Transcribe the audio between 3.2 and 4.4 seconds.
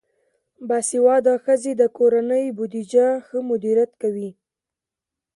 ښه مدیریت کوي.